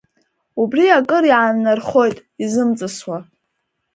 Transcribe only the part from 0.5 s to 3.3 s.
Убри акыр иааннархоит изымҵысуа.